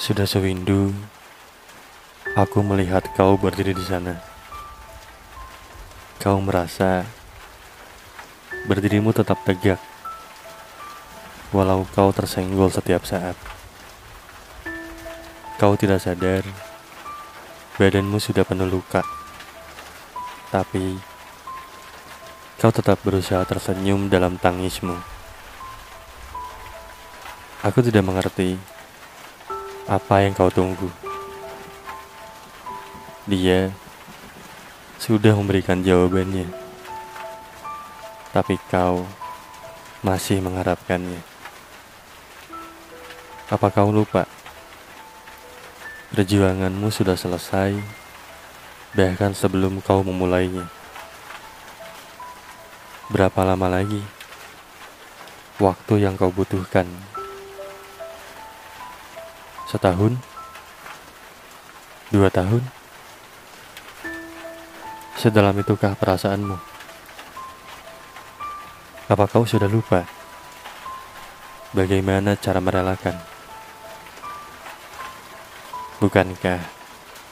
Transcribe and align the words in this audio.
Sudah 0.00 0.24
sewindu 0.24 0.96
aku 2.32 2.64
melihat 2.64 3.04
kau 3.12 3.36
berdiri 3.36 3.76
di 3.76 3.84
sana. 3.84 4.16
Kau 6.16 6.40
merasa 6.40 7.04
berdirimu 8.64 9.12
tetap 9.12 9.44
tegak, 9.44 9.76
walau 11.52 11.84
kau 11.92 12.16
tersenggol 12.16 12.72
setiap 12.72 13.04
saat. 13.04 13.36
Kau 15.60 15.76
tidak 15.76 16.00
sadar 16.00 16.48
badanmu 17.76 18.16
sudah 18.16 18.48
penuh 18.48 18.72
luka, 18.72 19.04
tapi 20.48 20.96
kau 22.56 22.72
tetap 22.72 23.04
berusaha 23.04 23.44
tersenyum 23.44 24.08
dalam 24.08 24.40
tangismu. 24.40 24.96
Aku 27.60 27.84
tidak 27.84 28.00
mengerti 28.08 28.79
apa 29.90 30.22
yang 30.22 30.30
kau 30.38 30.46
tunggu. 30.46 30.86
Dia 33.26 33.74
sudah 35.02 35.34
memberikan 35.34 35.82
jawabannya, 35.82 36.46
tapi 38.30 38.54
kau 38.70 39.02
masih 40.06 40.38
mengharapkannya. 40.38 41.18
Apa 43.50 43.66
kau 43.74 43.90
lupa? 43.90 44.30
Perjuanganmu 46.14 46.86
sudah 46.94 47.18
selesai, 47.18 47.74
bahkan 48.94 49.34
sebelum 49.34 49.82
kau 49.82 50.06
memulainya. 50.06 50.70
Berapa 53.10 53.42
lama 53.42 53.66
lagi 53.66 54.06
waktu 55.58 56.06
yang 56.06 56.14
kau 56.14 56.30
butuhkan? 56.30 56.86
Setahun? 59.70 60.18
Dua 62.10 62.26
tahun? 62.26 62.58
Sedalam 65.14 65.54
itukah 65.62 65.94
perasaanmu? 65.94 66.58
Apa 69.06 69.30
kau 69.30 69.46
sudah 69.46 69.70
lupa? 69.70 70.02
Bagaimana 71.70 72.34
cara 72.34 72.58
merelakan? 72.58 73.14
Bukankah 76.02 76.58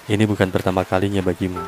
ini 0.07 0.23
bukan 0.23 0.55
pertama 0.55 0.87
kalinya 0.87 1.27
bagimu? 1.27 1.59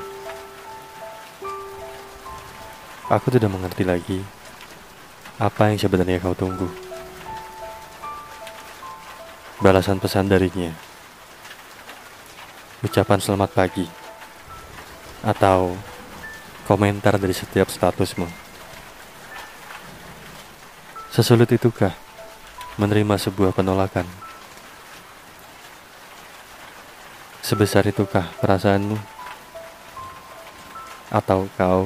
Aku 3.10 3.26
tidak 3.34 3.50
mengerti 3.50 3.82
lagi 3.82 4.22
apa 5.34 5.74
yang 5.74 5.82
sebenarnya 5.82 6.22
kau 6.22 6.38
tunggu. 6.38 6.89
Balasan 9.60 10.00
pesan 10.00 10.24
darinya. 10.24 10.72
Ucapan 12.80 13.20
selamat 13.20 13.52
pagi. 13.52 13.84
Atau 15.20 15.76
komentar 16.64 17.20
dari 17.20 17.36
setiap 17.36 17.68
statusmu. 17.68 18.24
Sesulit 21.12 21.52
itukah 21.52 21.92
menerima 22.80 23.20
sebuah 23.20 23.52
penolakan? 23.52 24.08
Sebesar 27.44 27.84
itukah 27.84 28.32
perasaanmu? 28.40 28.96
Atau 31.12 31.52
kau 31.60 31.84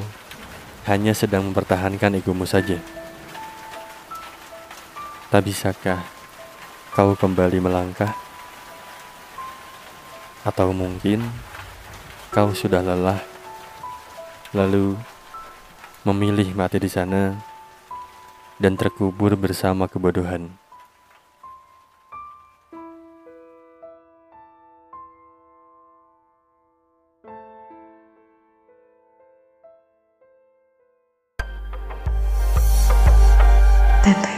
hanya 0.86 1.10
sedang 1.10 1.50
mempertahankan 1.50 2.22
egomu 2.22 2.46
saja? 2.46 2.78
Tak 5.34 5.42
bisakah 5.42 6.13
kau 6.94 7.18
kembali 7.18 7.58
melangkah, 7.58 8.14
atau 10.46 10.70
mungkin 10.70 11.26
kau 12.30 12.54
sudah 12.54 12.86
lelah, 12.86 13.18
lalu 14.54 14.94
memilih 16.06 16.54
mati 16.54 16.78
di 16.78 16.86
sana 16.86 17.34
dan 18.62 18.78
terkubur 18.78 19.34
bersama 19.34 19.90
kebodohan. 19.90 20.54
Teteh. 34.04 34.33